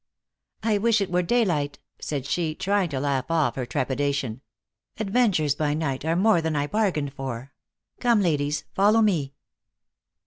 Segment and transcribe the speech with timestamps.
[0.73, 4.41] "I wish it were daylight!" said she, trying to laugh off her trepidation.""
[4.99, 7.53] Adventures by night are more than I bargained for.
[7.99, 9.35] Come ladies, follow me."